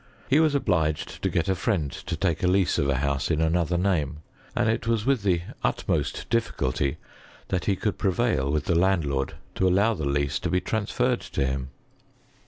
He 0.27 0.39
was 0.39 0.55
obliged 0.55 1.21
to 1.21 1.29
get 1.29 1.47
a 1.47 1.53
friend 1.53 1.91
to 1.91 2.17
take 2.17 2.41
a 2.41 2.47
lease 2.47 2.79
of 2.79 2.89
a 2.89 2.95
house 2.95 3.29
in 3.29 3.39
another 3.39 3.77
name; 3.77 4.23
and 4.55 4.67
it 4.67 4.87
was 4.87 5.05
with 5.05 5.21
the 5.21 5.41
utmost 5.63 6.27
difficulty 6.31 6.97
that 7.49 7.65
he 7.65 7.75
could 7.75 7.99
prevail 7.99 8.49
with 8.51 8.65
the 8.65 8.73
landlord 8.73 9.35
to 9.53 9.67
allow 9.67 9.93
the 9.93 10.05
lease 10.07 10.39
to 10.39 10.49
be 10.49 10.59
transferred 10.59 11.21
to 11.21 11.45
him. 11.45 11.69